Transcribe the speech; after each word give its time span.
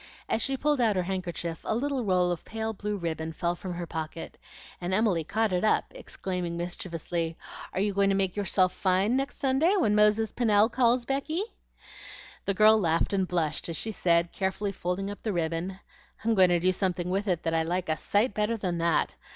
As 0.27 0.41
she 0.41 0.57
pulled 0.57 0.81
out 0.81 0.95
her 0.95 1.03
handkerchief, 1.03 1.61
a 1.63 1.75
little 1.75 2.03
roll 2.03 2.31
of 2.31 2.43
pale 2.43 2.73
blue 2.73 2.97
ribbon 2.97 3.33
fell 3.33 3.55
from 3.55 3.75
her 3.75 3.85
pocket, 3.85 4.35
and 4.81 4.95
Emily 4.95 5.23
caught 5.23 5.53
it 5.53 5.63
up, 5.63 5.85
exclaiming 5.91 6.57
mischievously, 6.57 7.37
"Are 7.71 7.79
you 7.79 7.93
going 7.93 8.09
to 8.09 8.15
make 8.15 8.35
yourself 8.35 8.73
fine 8.73 9.15
next 9.15 9.37
Sunday, 9.37 9.75
when 9.77 9.93
Moses 9.93 10.31
Pennel 10.31 10.69
calls, 10.69 11.05
Becky?" 11.05 11.43
The 12.45 12.55
girl 12.55 12.79
laughed 12.79 13.13
and 13.13 13.27
blushed 13.27 13.69
as 13.69 13.77
she 13.77 13.91
said, 13.91 14.31
carefully 14.31 14.71
folding 14.71 15.11
up 15.11 15.21
the 15.21 15.33
ribbon, 15.33 15.79
"I'm 16.25 16.33
going 16.33 16.49
to 16.49 16.59
do 16.59 16.71
something 16.71 17.11
with 17.11 17.27
it 17.27 17.43
that 17.43 17.53
I 17.53 17.61
like 17.61 17.87
a 17.87 17.95
sight 17.95 18.33
better 18.33 18.57
than 18.57 18.79
that. 18.79 19.13